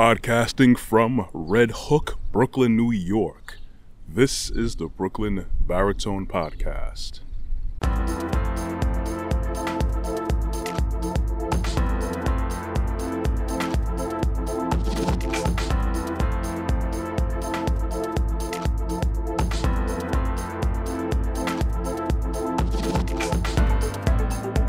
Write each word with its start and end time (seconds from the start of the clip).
Podcasting 0.00 0.78
from 0.78 1.28
Red 1.34 1.72
Hook, 1.74 2.18
Brooklyn, 2.32 2.74
New 2.74 2.90
York. 2.90 3.58
This 4.08 4.48
is 4.48 4.76
the 4.76 4.86
Brooklyn 4.86 5.44
Baritone 5.60 6.26
Podcast. 6.26 7.20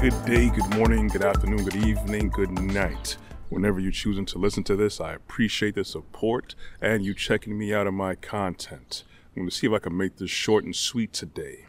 Good 0.01 0.25
day, 0.25 0.49
good 0.49 0.75
morning, 0.75 1.07
good 1.07 1.23
afternoon, 1.23 1.63
good 1.63 1.77
evening, 1.77 2.27
good 2.27 2.51
night. 2.51 3.15
Whenever 3.51 3.81
you're 3.81 3.91
choosing 3.91 4.25
to 4.25 4.37
listen 4.37 4.63
to 4.63 4.77
this, 4.77 5.01
I 5.01 5.11
appreciate 5.11 5.75
the 5.75 5.83
support 5.83 6.55
and 6.79 7.03
you 7.03 7.13
checking 7.13 7.57
me 7.57 7.73
out 7.73 7.85
of 7.85 7.93
my 7.93 8.15
content. 8.15 9.03
I'm 9.35 9.41
going 9.41 9.49
to 9.49 9.53
see 9.53 9.67
if 9.67 9.73
I 9.73 9.79
can 9.79 9.97
make 9.97 10.15
this 10.15 10.31
short 10.31 10.63
and 10.63 10.73
sweet 10.73 11.11
today. 11.11 11.65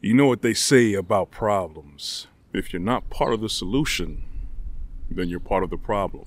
You 0.00 0.14
know 0.14 0.28
what 0.28 0.42
they 0.42 0.54
say 0.54 0.94
about 0.94 1.32
problems. 1.32 2.28
If 2.52 2.72
you're 2.72 2.78
not 2.78 3.10
part 3.10 3.32
of 3.32 3.40
the 3.40 3.48
solution, 3.48 4.22
then 5.10 5.28
you're 5.28 5.40
part 5.40 5.64
of 5.64 5.70
the 5.70 5.76
problem. 5.76 6.26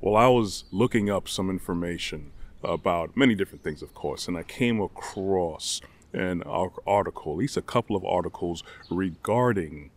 Well, 0.00 0.14
I 0.14 0.28
was 0.28 0.62
looking 0.70 1.10
up 1.10 1.28
some 1.28 1.50
information 1.50 2.30
about 2.62 3.16
many 3.16 3.34
different 3.34 3.64
things, 3.64 3.82
of 3.82 3.92
course, 3.92 4.28
and 4.28 4.38
I 4.38 4.44
came 4.44 4.80
across 4.80 5.80
an 6.12 6.44
article, 6.44 7.32
at 7.32 7.38
least 7.38 7.56
a 7.56 7.62
couple 7.62 7.96
of 7.96 8.04
articles 8.04 8.62
regarding 8.88 9.90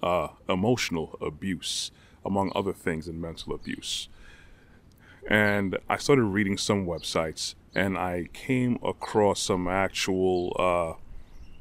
uh, 0.00 0.28
emotional 0.48 1.18
abuse, 1.20 1.90
among 2.26 2.52
other 2.54 2.72
things, 2.72 3.08
in 3.08 3.20
mental 3.20 3.54
abuse. 3.54 4.08
And 5.28 5.78
I 5.88 5.96
started 5.96 6.24
reading 6.24 6.56
some 6.56 6.86
websites 6.86 7.56
and 7.74 7.98
I 7.98 8.28
came 8.32 8.78
across 8.82 9.40
some 9.40 9.68
actual 9.68 10.56
uh, 10.58 10.94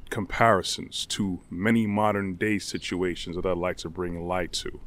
comparisons 0.10 1.06
to 1.08 1.42
many 1.50 1.86
modern 1.86 2.36
day 2.36 2.58
situations 2.60 3.36
that 3.36 3.46
I'd 3.46 3.58
like 3.58 3.76
to 3.78 3.90
bring 3.90 4.26
light 4.28 4.54
to. 4.54 4.80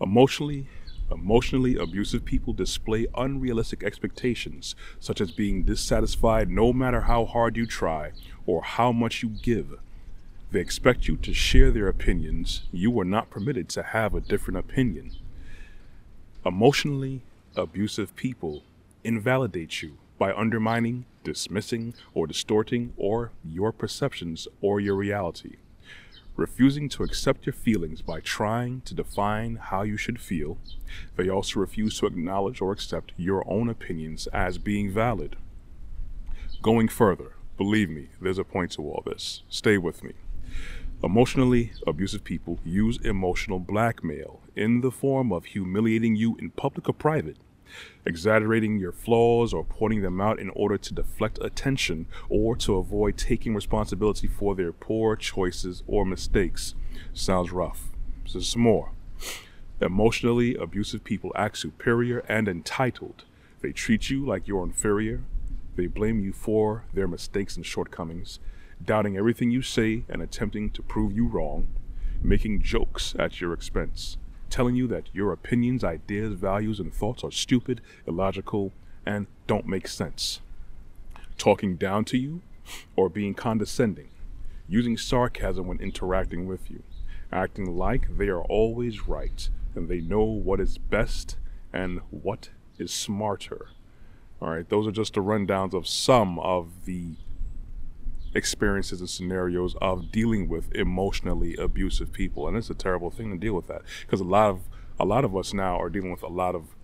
Emotionally, 0.00 0.68
emotionally 1.10 1.76
abusive 1.76 2.24
people 2.24 2.52
display 2.52 3.06
unrealistic 3.16 3.82
expectations, 3.82 4.74
such 5.00 5.20
as 5.20 5.32
being 5.32 5.62
dissatisfied 5.62 6.50
no 6.50 6.72
matter 6.72 7.02
how 7.02 7.24
hard 7.24 7.56
you 7.56 7.66
try 7.66 8.12
or 8.46 8.62
how 8.62 8.92
much 8.92 9.22
you 9.22 9.28
give. 9.28 9.78
They 10.50 10.60
expect 10.60 11.08
you 11.08 11.16
to 11.18 11.34
share 11.34 11.70
their 11.70 11.88
opinions. 11.88 12.62
You 12.72 12.98
are 13.00 13.04
not 13.04 13.30
permitted 13.30 13.68
to 13.70 13.82
have 13.82 14.14
a 14.14 14.20
different 14.20 14.58
opinion. 14.58 15.12
Emotionally 16.44 17.22
abusive 17.56 18.14
people 18.16 18.62
invalidate 19.04 19.82
you 19.82 19.98
by 20.18 20.32
undermining, 20.32 21.04
dismissing, 21.24 21.94
or 22.14 22.26
distorting 22.26 22.92
or 22.96 23.32
your 23.44 23.72
perceptions 23.72 24.48
or 24.60 24.80
your 24.80 24.94
reality. 24.94 25.56
Refusing 26.36 26.88
to 26.90 27.02
accept 27.02 27.46
your 27.46 27.52
feelings 27.52 28.00
by 28.00 28.20
trying 28.20 28.80
to 28.82 28.94
define 28.94 29.56
how 29.56 29.82
you 29.82 29.96
should 29.96 30.20
feel, 30.20 30.56
they 31.16 31.28
also 31.28 31.58
refuse 31.58 31.98
to 31.98 32.06
acknowledge 32.06 32.60
or 32.60 32.70
accept 32.70 33.12
your 33.16 33.42
own 33.50 33.68
opinions 33.68 34.28
as 34.28 34.56
being 34.56 34.88
valid. 34.88 35.34
Going 36.62 36.86
further, 36.86 37.32
believe 37.56 37.90
me, 37.90 38.10
there's 38.20 38.38
a 38.38 38.44
point 38.44 38.70
to 38.72 38.82
all 38.82 39.02
this. 39.04 39.42
Stay 39.48 39.78
with 39.78 40.04
me. 40.04 40.12
Emotionally 41.02 41.72
abusive 41.86 42.22
people 42.22 42.60
use 42.64 42.98
emotional 43.04 43.58
blackmail 43.58 44.40
in 44.54 44.80
the 44.80 44.90
form 44.92 45.32
of 45.32 45.46
humiliating 45.46 46.14
you 46.14 46.36
in 46.36 46.50
public 46.50 46.88
or 46.88 46.92
private 46.92 47.36
exaggerating 48.04 48.78
your 48.78 48.92
flaws 48.92 49.52
or 49.52 49.64
pointing 49.64 50.02
them 50.02 50.20
out 50.20 50.38
in 50.38 50.50
order 50.50 50.78
to 50.78 50.94
deflect 50.94 51.38
attention 51.42 52.06
or 52.28 52.56
to 52.56 52.76
avoid 52.76 53.16
taking 53.16 53.54
responsibility 53.54 54.26
for 54.26 54.54
their 54.54 54.72
poor 54.72 55.16
choices 55.16 55.82
or 55.86 56.04
mistakes. 56.04 56.74
Sounds 57.12 57.52
rough. 57.52 57.88
So 58.26 58.40
some 58.40 58.62
more. 58.62 58.92
Emotionally 59.80 60.54
abusive 60.54 61.04
people 61.04 61.32
act 61.36 61.58
superior 61.58 62.20
and 62.28 62.48
entitled. 62.48 63.24
They 63.60 63.72
treat 63.72 64.10
you 64.10 64.24
like 64.24 64.48
you're 64.48 64.64
inferior. 64.64 65.22
They 65.76 65.86
blame 65.86 66.20
you 66.20 66.32
for 66.32 66.84
their 66.92 67.06
mistakes 67.06 67.56
and 67.56 67.64
shortcomings, 67.64 68.40
doubting 68.84 69.16
everything 69.16 69.50
you 69.50 69.62
say 69.62 70.04
and 70.08 70.20
attempting 70.20 70.70
to 70.70 70.82
prove 70.82 71.12
you 71.12 71.26
wrong, 71.26 71.68
making 72.22 72.62
jokes 72.62 73.14
at 73.18 73.40
your 73.40 73.52
expense 73.52 74.16
telling 74.50 74.74
you 74.74 74.86
that 74.88 75.08
your 75.12 75.32
opinions, 75.32 75.84
ideas, 75.84 76.34
values, 76.34 76.80
and 76.80 76.92
thoughts 76.92 77.24
are 77.24 77.30
stupid, 77.30 77.80
illogical, 78.06 78.72
and 79.04 79.26
don't 79.46 79.66
make 79.66 79.88
sense. 79.88 80.40
Talking 81.36 81.76
down 81.76 82.04
to 82.06 82.18
you 82.18 82.42
or 82.96 83.08
being 83.08 83.34
condescending, 83.34 84.08
using 84.68 84.96
sarcasm 84.96 85.66
when 85.66 85.80
interacting 85.80 86.46
with 86.46 86.70
you, 86.70 86.82
acting 87.32 87.76
like 87.76 88.16
they 88.16 88.28
are 88.28 88.42
always 88.42 89.06
right 89.06 89.48
and 89.74 89.88
they 89.88 90.00
know 90.00 90.22
what 90.22 90.60
is 90.60 90.78
best 90.78 91.36
and 91.72 92.00
what 92.10 92.50
is 92.78 92.92
smarter. 92.92 93.68
All 94.40 94.50
right, 94.50 94.68
those 94.68 94.86
are 94.86 94.92
just 94.92 95.14
the 95.14 95.22
rundowns 95.22 95.74
of 95.74 95.88
some 95.88 96.38
of 96.38 96.84
the 96.84 97.14
experiences 98.34 99.00
and 99.00 99.10
scenarios 99.10 99.74
of 99.80 100.12
dealing 100.12 100.48
with 100.48 100.74
emotionally 100.74 101.56
abusive 101.56 102.12
people 102.12 102.46
and 102.46 102.56
it's 102.56 102.70
a 102.70 102.74
terrible 102.74 103.10
thing 103.10 103.30
to 103.30 103.36
deal 103.36 103.54
with 103.54 103.66
that 103.66 103.82
because 104.02 104.20
a 104.20 104.24
lot 104.24 104.50
of 104.50 104.60
a 105.00 105.04
lot 105.04 105.24
of 105.24 105.36
us 105.36 105.54
now 105.54 105.80
are 105.80 105.88
dealing 105.88 106.10
with 106.10 106.22
a 106.22 106.28
lot 106.28 106.54
of 106.54 106.74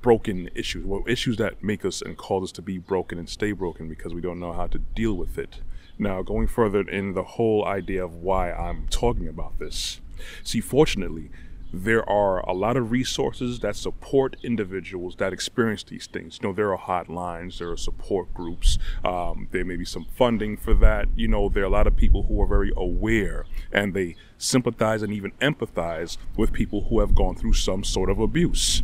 broken 0.00 0.48
issues 0.54 0.84
well 0.84 1.02
issues 1.06 1.36
that 1.36 1.62
make 1.62 1.84
us 1.84 2.02
and 2.02 2.16
cause 2.16 2.44
us 2.44 2.52
to 2.52 2.62
be 2.62 2.78
broken 2.78 3.18
and 3.18 3.28
stay 3.28 3.52
broken 3.52 3.88
because 3.88 4.14
we 4.14 4.20
don't 4.20 4.38
know 4.38 4.52
how 4.52 4.66
to 4.66 4.78
deal 4.78 5.14
with 5.14 5.38
it. 5.38 5.60
Now 5.98 6.22
going 6.22 6.46
further 6.46 6.88
in 6.88 7.14
the 7.14 7.24
whole 7.24 7.64
idea 7.64 8.04
of 8.04 8.14
why 8.14 8.52
i'm 8.52 8.86
talking 8.88 9.26
about 9.26 9.58
this 9.58 10.00
see 10.44 10.60
fortunately 10.60 11.30
there 11.72 12.08
are 12.08 12.40
a 12.48 12.52
lot 12.52 12.76
of 12.76 12.90
resources 12.90 13.60
that 13.60 13.76
support 13.76 14.36
individuals 14.42 15.16
that 15.16 15.32
experience 15.32 15.82
these 15.82 16.06
things. 16.06 16.38
You 16.40 16.48
know, 16.48 16.54
there 16.54 16.74
are 16.74 16.78
hotlines, 16.78 17.58
there 17.58 17.70
are 17.70 17.76
support 17.76 18.32
groups, 18.32 18.78
um, 19.04 19.48
there 19.50 19.64
may 19.64 19.76
be 19.76 19.84
some 19.84 20.06
funding 20.16 20.56
for 20.56 20.74
that. 20.74 21.08
You 21.14 21.28
know, 21.28 21.48
there 21.48 21.64
are 21.64 21.66
a 21.66 21.70
lot 21.70 21.86
of 21.86 21.96
people 21.96 22.24
who 22.24 22.40
are 22.40 22.46
very 22.46 22.72
aware 22.76 23.44
and 23.72 23.92
they 23.92 24.16
sympathize 24.38 25.02
and 25.02 25.12
even 25.12 25.32
empathize 25.40 26.16
with 26.36 26.52
people 26.52 26.84
who 26.88 27.00
have 27.00 27.14
gone 27.14 27.34
through 27.34 27.54
some 27.54 27.84
sort 27.84 28.08
of 28.08 28.18
abuse. 28.18 28.82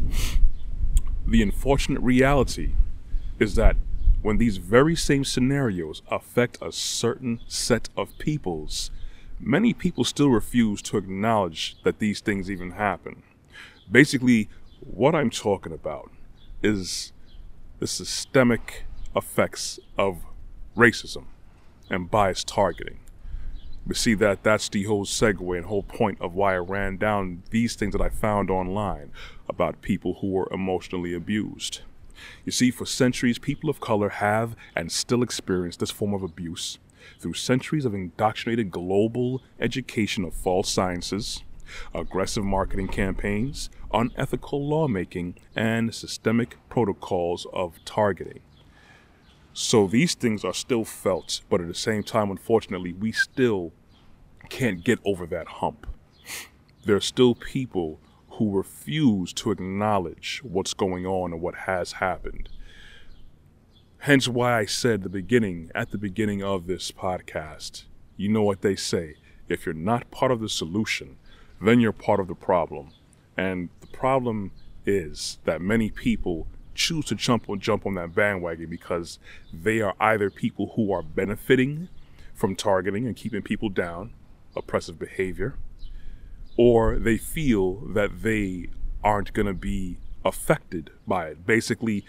The 1.26 1.42
unfortunate 1.42 2.00
reality 2.00 2.72
is 3.38 3.54
that 3.54 3.76
when 4.20 4.38
these 4.38 4.58
very 4.58 4.96
same 4.96 5.24
scenarios 5.24 6.02
affect 6.10 6.58
a 6.60 6.72
certain 6.72 7.40
set 7.46 7.88
of 7.96 8.16
peoples, 8.18 8.90
many 9.44 9.74
people 9.74 10.04
still 10.04 10.30
refuse 10.30 10.80
to 10.80 10.96
acknowledge 10.96 11.76
that 11.84 11.98
these 11.98 12.20
things 12.20 12.50
even 12.50 12.72
happen. 12.72 13.22
Basically, 13.90 14.48
what 14.80 15.14
I'm 15.14 15.30
talking 15.30 15.72
about 15.72 16.10
is 16.62 17.12
the 17.78 17.86
systemic 17.86 18.84
effects 19.14 19.78
of 19.98 20.24
racism 20.76 21.26
and 21.90 22.10
bias 22.10 22.42
targeting. 22.42 22.98
We 23.86 23.94
see 23.94 24.14
that 24.14 24.42
that's 24.42 24.70
the 24.70 24.84
whole 24.84 25.04
segue 25.04 25.56
and 25.56 25.66
whole 25.66 25.82
point 25.82 26.18
of 26.22 26.34
why 26.34 26.54
I 26.54 26.58
ran 26.58 26.96
down 26.96 27.42
these 27.50 27.74
things 27.74 27.92
that 27.92 28.00
I 28.00 28.08
found 28.08 28.50
online 28.50 29.12
about 29.46 29.82
people 29.82 30.18
who 30.20 30.28
were 30.28 30.48
emotionally 30.50 31.12
abused. 31.12 31.82
You 32.46 32.52
see, 32.52 32.70
for 32.70 32.86
centuries, 32.86 33.38
people 33.38 33.68
of 33.68 33.80
color 33.80 34.08
have 34.08 34.56
and 34.74 34.90
still 34.90 35.22
experience 35.22 35.76
this 35.76 35.90
form 35.90 36.14
of 36.14 36.22
abuse 36.22 36.78
through 37.18 37.34
centuries 37.34 37.84
of 37.84 37.94
indoctrinated 37.94 38.70
global 38.70 39.42
education 39.60 40.24
of 40.24 40.34
false 40.34 40.70
sciences, 40.70 41.42
aggressive 41.94 42.44
marketing 42.44 42.88
campaigns, 42.88 43.70
unethical 43.92 44.66
lawmaking, 44.66 45.36
and 45.54 45.94
systemic 45.94 46.56
protocols 46.68 47.46
of 47.52 47.78
targeting. 47.84 48.40
So 49.52 49.86
these 49.86 50.14
things 50.14 50.44
are 50.44 50.52
still 50.52 50.84
felt, 50.84 51.42
but 51.48 51.60
at 51.60 51.68
the 51.68 51.74
same 51.74 52.02
time, 52.02 52.30
unfortunately, 52.30 52.92
we 52.92 53.12
still 53.12 53.72
can't 54.48 54.84
get 54.84 54.98
over 55.04 55.26
that 55.26 55.46
hump. 55.46 55.86
There 56.84 56.96
are 56.96 57.00
still 57.00 57.34
people 57.34 58.00
who 58.30 58.50
refuse 58.50 59.32
to 59.34 59.52
acknowledge 59.52 60.40
what's 60.42 60.74
going 60.74 61.06
on 61.06 61.32
and 61.32 61.40
what 61.40 61.54
has 61.54 61.92
happened. 61.92 62.48
Hence 64.04 64.28
why 64.28 64.58
I 64.58 64.66
said 64.66 65.02
the 65.02 65.08
beginning, 65.08 65.70
at 65.74 65.90
the 65.90 65.96
beginning 65.96 66.42
of 66.42 66.66
this 66.66 66.92
podcast, 66.92 67.84
you 68.18 68.28
know 68.28 68.42
what 68.42 68.60
they 68.60 68.76
say. 68.76 69.14
If 69.48 69.64
you're 69.64 69.74
not 69.74 70.10
part 70.10 70.30
of 70.30 70.40
the 70.40 70.48
solution, 70.50 71.16
then 71.58 71.80
you're 71.80 71.90
part 71.90 72.20
of 72.20 72.28
the 72.28 72.34
problem. 72.34 72.90
And 73.34 73.70
the 73.80 73.86
problem 73.86 74.50
is 74.84 75.38
that 75.46 75.62
many 75.62 75.88
people 75.88 76.46
choose 76.74 77.06
to 77.06 77.14
jump 77.14 77.48
on 77.48 77.60
jump 77.60 77.86
on 77.86 77.94
that 77.94 78.14
bandwagon 78.14 78.68
because 78.68 79.18
they 79.54 79.80
are 79.80 79.94
either 79.98 80.28
people 80.28 80.72
who 80.76 80.92
are 80.92 81.02
benefiting 81.02 81.88
from 82.34 82.54
targeting 82.54 83.06
and 83.06 83.16
keeping 83.16 83.40
people 83.40 83.70
down, 83.70 84.12
oppressive 84.54 84.98
behavior, 84.98 85.54
or 86.58 86.98
they 86.98 87.16
feel 87.16 87.76
that 87.94 88.22
they 88.22 88.68
aren't 89.02 89.32
going 89.32 89.46
to 89.46 89.54
be 89.54 89.96
affected 90.26 90.90
by 91.06 91.28
it. 91.28 91.46
Basically, 91.46 92.04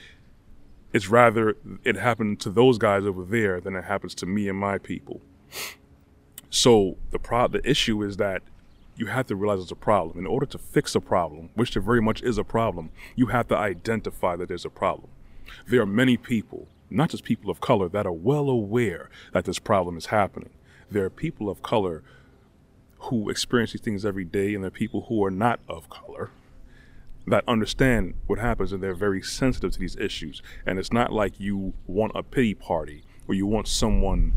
it's 0.95 1.09
rather 1.09 1.57
it 1.83 1.97
happened 1.97 2.39
to 2.39 2.50
those 2.50 2.77
guys 2.77 3.03
over 3.03 3.25
there 3.25 3.59
than 3.59 3.75
it 3.75 3.83
happens 3.83 4.15
to 4.15 4.25
me 4.25 4.47
and 4.47 4.57
my 4.57 4.77
people. 4.77 5.21
So 6.50 6.95
the 7.12 7.19
pro- 7.19 7.50
the 7.50 7.69
issue 7.69 8.01
is 8.01 8.15
that 8.15 8.42
you 8.95 9.07
have 9.07 9.27
to 9.27 9.36
realize 9.36 9.59
it's 9.59 9.71
a 9.71 9.75
problem. 9.75 10.18
In 10.18 10.25
order 10.25 10.45
to 10.45 10.57
fix 10.57 10.95
a 10.95 11.01
problem, 11.01 11.50
which 11.53 11.74
there 11.74 11.81
very 11.81 12.01
much 12.01 12.24
is 12.24 12.38
a 12.38 12.45
problem, 12.45 12.92
you 13.13 13.25
have 13.25 13.50
to 13.50 13.57
identify 13.57 14.38
that 14.38 14.47
there's 14.47 14.63
a 14.63 14.69
problem. 14.69 15.09
There 15.68 15.81
are 15.81 15.86
many 15.86 16.15
people, 16.15 16.69
not 16.89 17.09
just 17.09 17.25
people 17.25 17.51
of 17.51 17.59
color, 17.59 17.89
that 17.89 18.07
are 18.07 18.13
well 18.13 18.50
aware 18.50 19.09
that 19.33 19.44
this 19.44 19.59
problem 19.59 19.98
is 19.98 20.06
happening. 20.06 20.51
There 20.89 21.03
are 21.03 21.09
people 21.09 21.50
of 21.50 21.62
color 21.62 22.03
who 23.00 23.30
experience 23.30 23.74
these 23.74 23.81
things 23.81 24.06
every 24.06 24.24
day, 24.24 24.56
and 24.56 24.63
there 24.63 24.69
are 24.69 24.71
people 24.71 25.07
who 25.09 25.25
are 25.25 25.31
not 25.31 25.59
of 25.68 25.89
color 25.89 26.30
that 27.27 27.44
understand 27.48 28.13
what 28.27 28.39
happens 28.39 28.72
and 28.72 28.81
they're 28.83 28.94
very 28.94 29.22
sensitive 29.22 29.72
to 29.74 29.80
these 29.80 29.95
issues. 29.98 30.42
And 30.66 30.77
it's 30.77 30.94
not 30.94 31.12
like 31.12 31.39
you 31.39 31.74
want 31.88 32.12
a 32.16 32.24
pity 32.24 32.54
party 32.54 33.04
or 33.27 33.33
you 33.33 33.45
want 33.45 33.68
someone 33.68 34.33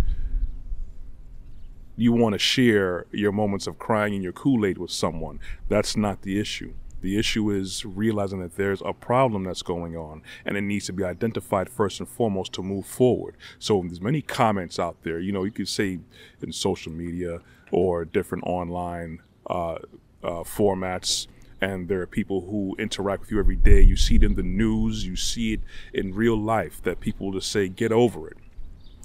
you 1.96 2.12
want 2.12 2.32
to 2.32 2.38
share 2.38 3.06
your 3.10 3.32
moments 3.32 3.66
of 3.66 3.76
crying 3.76 4.14
in 4.14 4.22
your 4.22 4.32
Kool-Aid 4.32 4.78
with 4.78 4.92
someone. 4.92 5.40
That's 5.68 5.96
not 5.96 6.22
the 6.22 6.38
issue. 6.38 6.74
The 7.00 7.18
issue 7.18 7.50
is 7.50 7.84
realizing 7.84 8.40
that 8.40 8.56
there's 8.56 8.80
a 8.84 8.92
problem 8.92 9.42
that's 9.42 9.62
going 9.62 9.96
on 9.96 10.22
and 10.44 10.56
it 10.56 10.60
needs 10.60 10.86
to 10.86 10.92
be 10.92 11.02
identified 11.02 11.68
first 11.68 11.98
and 11.98 12.08
foremost 12.08 12.52
to 12.54 12.62
move 12.62 12.86
forward. 12.86 13.36
So 13.58 13.82
there's 13.82 14.00
many 14.00 14.22
comments 14.22 14.78
out 14.78 15.02
there, 15.02 15.18
you 15.18 15.32
know, 15.32 15.42
you 15.42 15.50
could 15.50 15.68
say 15.68 15.98
in 16.40 16.52
social 16.52 16.92
media 16.92 17.40
or 17.72 18.04
different 18.04 18.44
online 18.46 19.20
uh, 19.50 19.78
uh, 20.22 20.44
formats 20.44 21.26
and 21.60 21.88
there 21.88 22.00
are 22.00 22.06
people 22.06 22.42
who 22.42 22.76
interact 22.78 23.22
with 23.22 23.30
you 23.30 23.38
every 23.38 23.56
day. 23.56 23.80
You 23.80 23.96
see 23.96 24.16
it 24.16 24.22
in 24.22 24.34
the 24.34 24.42
news, 24.42 25.04
you 25.04 25.16
see 25.16 25.54
it 25.54 25.60
in 25.92 26.14
real 26.14 26.36
life 26.36 26.82
that 26.82 27.00
people 27.00 27.32
just 27.32 27.50
say, 27.50 27.68
get 27.68 27.92
over 27.92 28.28
it. 28.28 28.36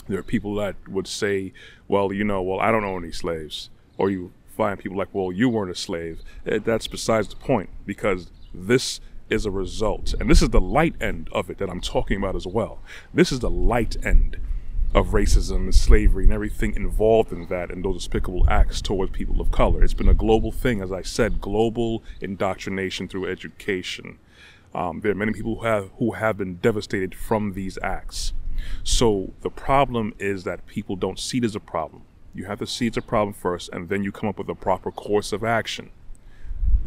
There 0.08 0.20
are 0.20 0.24
people 0.24 0.56
that 0.56 0.76
would 0.88 1.08
say, 1.08 1.54
well, 1.88 2.12
you 2.12 2.24
know, 2.24 2.42
well, 2.42 2.60
I 2.60 2.72
don't 2.72 2.84
own 2.84 3.04
any 3.04 3.14
slaves. 3.14 3.70
Or 3.98 4.10
you 4.10 4.34
find 4.56 4.80
people 4.80 4.98
like, 4.98 5.10
well, 5.14 5.32
you 5.32 5.50
weren't 5.50 5.72
a 5.72 5.76
slave. 5.76 6.22
Eh, 6.46 6.60
that's 6.64 6.88
besides 6.88 7.28
the 7.30 7.36
point 7.36 7.70
because 7.86 8.30
this 8.54 9.00
is 9.30 9.46
a 9.46 9.52
result. 9.52 10.14
And 10.20 10.30
this 10.30 10.42
is 10.42 10.50
the 10.50 10.62
light 10.62 10.96
end 11.02 11.30
of 11.32 11.50
it 11.50 11.58
that 11.58 11.70
I'm 11.70 11.82
talking 11.82 12.18
about 12.18 12.36
as 12.36 12.46
well. 12.46 12.80
This 13.14 13.32
is 13.32 13.40
the 13.40 13.50
light 13.50 13.96
end 14.06 14.38
of 14.94 15.08
racism 15.10 15.56
and 15.56 15.76
slavery 15.76 16.24
and 16.24 16.34
everything 16.34 16.76
involved 16.76 17.32
in 17.32 17.48
that 17.48 17.72
and 17.72 17.84
those 17.84 17.98
despicable 17.98 18.48
acts 18.50 18.82
towards 18.82 19.12
people 19.12 19.42
of 19.42 19.52
color. 19.52 19.84
It's 19.84 19.94
been 19.94 20.10
a 20.10 20.14
global 20.14 20.52
thing, 20.52 20.82
as 20.82 20.92
I 20.92 21.02
said, 21.02 21.42
global 21.42 22.04
indoctrination 22.22 23.08
through 23.08 23.28
education. 23.28 24.20
Um, 24.76 25.02
there 25.02 25.12
are 25.12 25.16
many 25.16 25.34
people 25.34 25.56
who 25.56 25.66
have 25.66 25.90
who 25.98 26.12
have 26.12 26.38
been 26.38 26.56
devastated 26.56 27.16
from 27.16 27.54
these 27.54 27.78
acts. 27.82 28.34
So 28.84 29.34
the 29.42 29.50
problem 29.50 30.14
is 30.20 30.44
that 30.44 30.66
people 30.68 30.96
don't 30.96 31.20
see 31.20 31.40
it 31.40 31.44
as 31.44 31.56
a 31.56 31.60
problem. 31.60 32.04
You 32.34 32.46
have 32.46 32.60
to 32.60 32.68
see 32.68 32.88
it's 32.88 32.98
a 32.98 33.02
problem 33.02 33.34
first, 33.34 33.70
and 33.70 33.90
then 33.90 34.04
you 34.04 34.12
come 34.12 34.30
up 34.30 34.40
with 34.40 34.50
a 34.50 34.56
proper 34.56 34.92
course 34.92 35.32
of 35.32 35.44
action. 35.44 35.92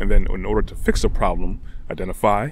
And 0.01 0.11
then, 0.11 0.27
in 0.31 0.45
order 0.45 0.63
to 0.63 0.75
fix 0.75 1.05
a 1.05 1.09
problem, 1.09 1.61
identify, 1.91 2.51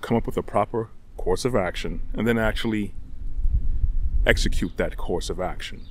come 0.00 0.16
up 0.16 0.26
with 0.26 0.36
a 0.36 0.42
proper 0.42 0.88
course 1.16 1.44
of 1.44 1.54
action, 1.54 2.00
and 2.14 2.26
then 2.26 2.38
actually 2.38 2.94
execute 4.28 4.76
that 4.76 4.96
course 4.96 5.30
of 5.30 5.40
action. 5.40 5.86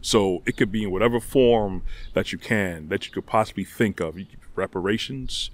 So 0.00 0.42
it 0.46 0.56
could 0.56 0.72
be 0.72 0.82
in 0.82 0.90
whatever 0.90 1.20
form 1.20 1.84
that 2.14 2.32
you 2.32 2.38
can, 2.38 2.88
that 2.88 3.06
you 3.06 3.12
could 3.12 3.26
possibly 3.26 3.64
think 3.64 4.00
of 4.00 4.18
reparations, 4.56 5.50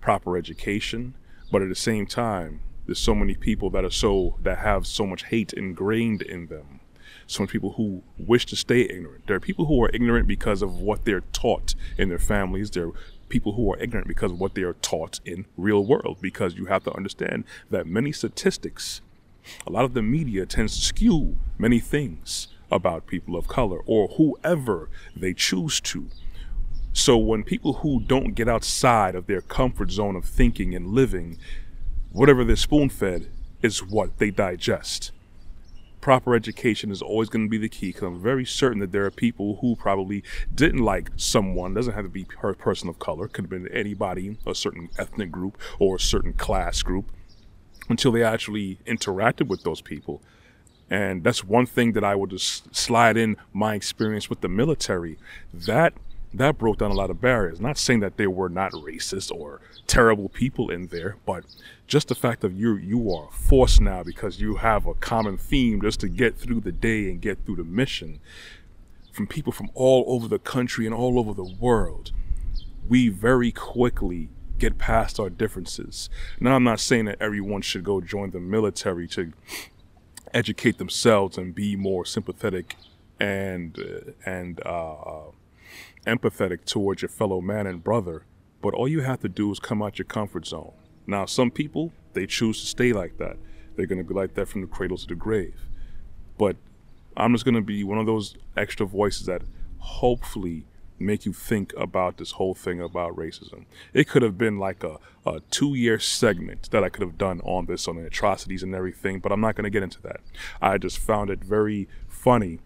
proper 0.00 0.36
education, 0.36 1.14
but 1.50 1.62
at 1.62 1.68
the 1.68 1.74
same 1.74 2.06
time, 2.06 2.60
there's 2.86 3.00
so 3.00 3.14
many 3.14 3.34
people 3.34 3.70
that 3.70 3.84
are 3.84 3.90
so 3.90 4.36
that 4.42 4.58
have 4.58 4.86
so 4.86 5.04
much 5.04 5.24
hate 5.24 5.52
ingrained 5.52 6.22
in 6.22 6.46
them. 6.46 6.80
So 7.26 7.42
many 7.42 7.50
people 7.50 7.72
who 7.72 8.02
wish 8.16 8.46
to 8.46 8.56
stay 8.56 8.82
ignorant. 8.82 9.26
There 9.26 9.36
are 9.36 9.40
people 9.40 9.66
who 9.66 9.82
are 9.82 9.90
ignorant 9.92 10.26
because 10.26 10.62
of 10.62 10.80
what 10.80 11.04
they're 11.04 11.24
taught 11.32 11.74
in 11.98 12.08
their 12.08 12.18
families. 12.18 12.70
There 12.70 12.88
are 12.88 12.92
people 13.28 13.52
who 13.52 13.70
are 13.72 13.78
ignorant 13.78 14.06
because 14.06 14.32
of 14.32 14.40
what 14.40 14.54
they 14.54 14.62
are 14.62 14.74
taught 14.74 15.20
in 15.26 15.44
real 15.58 15.84
world. 15.84 16.18
Because 16.22 16.54
you 16.54 16.66
have 16.66 16.84
to 16.84 16.92
understand 16.94 17.44
that 17.68 17.86
many 17.86 18.12
statistics 18.12 19.02
a 19.66 19.70
lot 19.70 19.84
of 19.84 19.94
the 19.94 20.02
media 20.02 20.46
tends 20.46 20.76
to 20.76 20.84
skew 20.84 21.36
many 21.58 21.80
things 21.80 22.48
about 22.70 23.06
people 23.06 23.36
of 23.36 23.48
color 23.48 23.80
or 23.86 24.08
whoever 24.08 24.88
they 25.16 25.32
choose 25.32 25.80
to. 25.80 26.08
So 26.92 27.16
when 27.16 27.44
people 27.44 27.74
who 27.74 28.00
don't 28.00 28.34
get 28.34 28.48
outside 28.48 29.14
of 29.14 29.26
their 29.26 29.40
comfort 29.40 29.90
zone 29.90 30.16
of 30.16 30.24
thinking 30.24 30.74
and 30.74 30.88
living, 30.88 31.38
whatever 32.12 32.44
they're 32.44 32.56
spoon 32.56 32.88
fed 32.88 33.28
is 33.62 33.82
what 33.82 34.18
they 34.18 34.30
digest. 34.30 35.12
Proper 36.00 36.34
education 36.34 36.90
is 36.90 37.02
always 37.02 37.28
going 37.28 37.46
to 37.46 37.50
be 37.50 37.58
the 37.58 37.68
key 37.68 37.88
because 37.88 38.02
I'm 38.02 38.20
very 38.20 38.44
certain 38.44 38.78
that 38.80 38.92
there 38.92 39.04
are 39.04 39.10
people 39.10 39.58
who 39.60 39.76
probably 39.76 40.22
didn't 40.54 40.84
like 40.84 41.10
someone, 41.16 41.74
doesn't 41.74 41.94
have 41.94 42.04
to 42.04 42.10
be 42.10 42.26
a 42.42 42.52
person 42.54 42.88
of 42.88 42.98
color, 42.98 43.28
could 43.28 43.44
have 43.44 43.50
been 43.50 43.68
anybody, 43.68 44.36
a 44.46 44.54
certain 44.54 44.88
ethnic 44.98 45.30
group 45.30 45.58
or 45.78 45.96
a 45.96 46.00
certain 46.00 46.32
class 46.32 46.82
group, 46.82 47.10
until 47.88 48.12
they 48.12 48.22
actually 48.22 48.78
interacted 48.86 49.48
with 49.48 49.62
those 49.62 49.80
people. 49.80 50.20
And 50.90 51.22
that's 51.22 51.44
one 51.44 51.66
thing 51.66 51.92
that 51.92 52.04
I 52.04 52.14
would 52.14 52.30
just 52.30 52.74
slide 52.74 53.16
in 53.16 53.36
my 53.52 53.74
experience 53.74 54.30
with 54.30 54.40
the 54.40 54.48
military. 54.48 55.18
That 55.52 55.92
that 56.34 56.58
broke 56.58 56.78
down 56.78 56.90
a 56.90 56.94
lot 56.94 57.10
of 57.10 57.20
barriers. 57.20 57.60
Not 57.60 57.78
saying 57.78 58.00
that 58.00 58.16
they 58.16 58.26
were 58.26 58.48
not 58.48 58.72
racist 58.72 59.32
or 59.32 59.60
terrible 59.86 60.28
people 60.28 60.70
in 60.70 60.88
there, 60.88 61.16
but 61.24 61.44
just 61.86 62.08
the 62.08 62.14
fact 62.14 62.42
that 62.42 62.52
you 62.52 62.76
you 62.76 63.12
are 63.12 63.28
forced 63.32 63.80
now 63.80 64.02
because 64.02 64.40
you 64.40 64.56
have 64.56 64.86
a 64.86 64.94
common 64.94 65.38
theme 65.38 65.80
just 65.80 66.00
to 66.00 66.08
get 66.08 66.36
through 66.36 66.60
the 66.60 66.72
day 66.72 67.10
and 67.10 67.20
get 67.20 67.44
through 67.44 67.56
the 67.56 67.64
mission. 67.64 68.20
From 69.12 69.26
people 69.26 69.52
from 69.52 69.70
all 69.74 70.04
over 70.06 70.28
the 70.28 70.38
country 70.38 70.86
and 70.86 70.94
all 70.94 71.18
over 71.18 71.34
the 71.34 71.56
world, 71.58 72.12
we 72.88 73.08
very 73.08 73.50
quickly 73.50 74.28
get 74.58 74.78
past 74.78 75.18
our 75.20 75.30
differences. 75.30 76.08
Now, 76.40 76.54
I'm 76.56 76.64
not 76.64 76.80
saying 76.80 77.06
that 77.06 77.16
everyone 77.20 77.62
should 77.62 77.84
go 77.84 78.00
join 78.00 78.30
the 78.30 78.40
military 78.40 79.08
to 79.08 79.32
educate 80.34 80.78
themselves 80.78 81.38
and 81.38 81.54
be 81.54 81.76
more 81.76 82.04
sympathetic 82.04 82.76
and 83.18 83.78
uh, 83.78 84.12
and 84.24 84.60
uh, 84.64 84.94
uh, 84.94 85.30
empathetic 86.06 86.64
towards 86.64 87.02
your 87.02 87.08
fellow 87.08 87.40
man 87.40 87.66
and 87.66 87.82
brother. 87.82 88.24
But 88.60 88.74
all 88.74 88.88
you 88.88 89.00
have 89.00 89.20
to 89.20 89.28
do 89.28 89.50
is 89.50 89.60
come 89.60 89.82
out 89.82 89.98
your 89.98 90.06
comfort 90.06 90.46
zone. 90.46 90.72
Now, 91.06 91.26
some 91.26 91.50
people 91.50 91.92
they 92.12 92.26
choose 92.26 92.60
to 92.60 92.66
stay 92.66 92.92
like 92.92 93.18
that. 93.18 93.36
They're 93.76 93.86
going 93.86 94.02
to 94.02 94.08
be 94.08 94.14
like 94.14 94.34
that 94.34 94.48
from 94.48 94.62
the 94.62 94.66
cradle 94.66 94.96
to 94.98 95.06
the 95.06 95.14
grave. 95.14 95.54
But 96.36 96.56
I'm 97.16 97.32
just 97.32 97.44
going 97.44 97.54
to 97.54 97.60
be 97.60 97.84
one 97.84 97.98
of 97.98 98.06
those 98.06 98.36
extra 98.56 98.86
voices 98.86 99.26
that 99.26 99.42
hopefully 99.78 100.64
make 100.98 101.24
you 101.24 101.32
think 101.32 101.72
about 101.76 102.16
this 102.16 102.32
whole 102.32 102.54
thing 102.54 102.80
about 102.80 103.16
racism. 103.16 103.64
It 103.92 104.08
could 104.08 104.22
have 104.22 104.36
been 104.36 104.58
like 104.58 104.82
a, 104.82 104.98
a 105.24 105.40
two 105.50 105.74
year 105.74 105.98
segment 105.98 106.70
that 106.70 106.84
I 106.84 106.88
could 106.88 107.02
have 107.02 107.18
done 107.18 107.40
on 107.42 107.66
this, 107.66 107.86
on 107.86 107.96
the 107.96 108.06
atrocities 108.06 108.62
and 108.62 108.74
everything, 108.74 109.20
but 109.20 109.32
I'm 109.32 109.40
not 109.40 109.54
going 109.54 109.64
to 109.64 109.70
get 109.70 109.82
into 109.82 110.02
that. 110.02 110.20
I 110.60 110.78
just 110.78 110.98
found 110.98 111.30
it 111.30 111.44
very 111.44 111.88
funny 112.08 112.58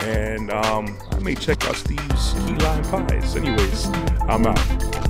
And 0.00 0.50
um, 0.50 0.98
I 1.12 1.18
may 1.20 1.34
check 1.34 1.66
out 1.66 1.76
Steve's 1.76 2.32
Key 2.32 2.54
Lime 2.54 2.82
Pies. 2.84 3.36
Anyways, 3.36 3.86
I'm 4.28 4.46
out. 4.46 5.05